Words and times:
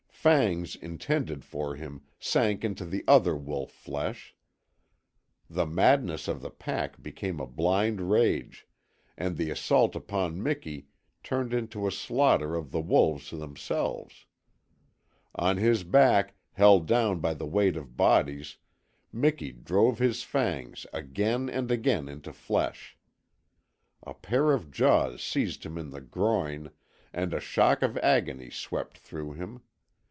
Fangs 0.21 0.75
intended 0.75 1.43
for 1.43 1.73
him 1.77 2.03
sank 2.19 2.63
into 2.63 3.03
other 3.07 3.35
wolf 3.35 3.71
flesh; 3.71 4.35
the 5.49 5.65
madness 5.65 6.27
of 6.27 6.41
the 6.43 6.51
pack 6.51 7.01
became 7.01 7.39
a 7.39 7.47
blind 7.47 8.07
rage, 8.11 8.67
and 9.17 9.35
the 9.35 9.49
assault 9.49 9.95
upon 9.95 10.43
Miki 10.43 10.85
turned 11.23 11.55
into 11.55 11.87
a 11.87 11.91
slaughter 11.91 12.53
of 12.53 12.69
the 12.69 12.79
wolves 12.81 13.31
themselves. 13.31 14.27
On 15.33 15.57
his 15.57 15.83
back, 15.83 16.35
held 16.51 16.85
down 16.85 17.19
by 17.19 17.33
the 17.33 17.47
weight 17.47 17.75
of 17.75 17.97
bodies, 17.97 18.57
Miki 19.11 19.51
drove 19.51 19.97
his 19.97 20.21
fangs 20.21 20.85
again 20.93 21.49
and 21.49 21.71
again 21.71 22.07
into 22.07 22.31
flesh. 22.31 22.95
A 24.03 24.13
pair 24.13 24.51
of 24.51 24.69
jaws 24.69 25.23
seized 25.23 25.65
him 25.65 25.79
in 25.79 25.89
the 25.89 25.99
groin, 25.99 26.69
and 27.11 27.33
a 27.33 27.39
shock 27.39 27.81
of 27.81 27.97
agony 27.97 28.51
swept 28.51 28.99
through 28.99 29.33
him. 29.33 29.63